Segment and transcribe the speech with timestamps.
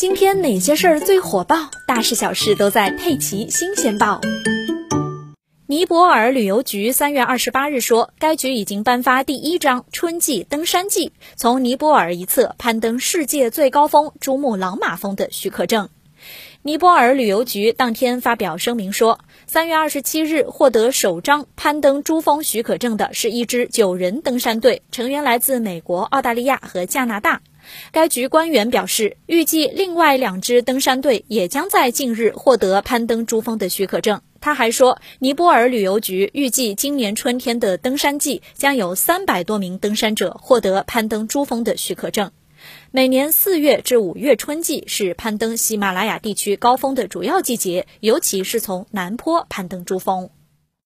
[0.00, 1.70] 今天哪些事儿最火爆？
[1.86, 4.18] 大事小事都在《佩奇新鲜报》。
[5.66, 15.90] 尼泊尔旅游局三月二十八日说，该局已经颁发第一张春季登山季从尼泊尔一侧攀登世界最高峰珠穆朗玛峰的许可证。
[16.62, 27.40] 尼泊尔旅游局当天发表声明说，三月二十七日获得首张攀登珠峰许可证的是一支九人登山队，成员来自美国、澳大利亚和加拿大。
[27.92, 34.20] 该局官员表示，预计另外两支登山队也将在近日获得攀登珠峰的许可证。
[34.40, 42.32] 他还说，尼泊尔旅游局预计今年春天的登山季将有三百多名登山者获得攀登珠峰的许可证。
[42.90, 50.30] 每年四月至五月春季是攀登喜马拉雅地区高峰的主要季节，尤其是从南坡攀登珠峰。